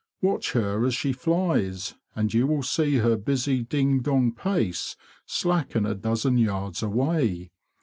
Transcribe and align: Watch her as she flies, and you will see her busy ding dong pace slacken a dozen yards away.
Watch 0.19 0.53
her 0.53 0.83
as 0.87 0.95
she 0.95 1.13
flies, 1.13 1.93
and 2.15 2.33
you 2.33 2.47
will 2.47 2.63
see 2.63 2.95
her 2.95 3.15
busy 3.15 3.61
ding 3.61 3.99
dong 3.99 4.31
pace 4.33 4.95
slacken 5.27 5.85
a 5.85 5.93
dozen 5.93 6.39
yards 6.39 6.81
away. 6.81 7.51